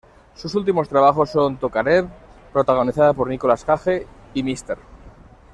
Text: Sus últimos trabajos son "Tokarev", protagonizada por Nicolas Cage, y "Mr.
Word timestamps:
Sus 0.33 0.55
últimos 0.55 0.89
trabajos 0.89 1.29
son 1.29 1.57
"Tokarev", 1.57 2.07
protagonizada 2.51 3.13
por 3.13 3.27
Nicolas 3.27 3.63
Cage, 3.63 4.07
y 4.33 4.41
"Mr. 4.41 4.79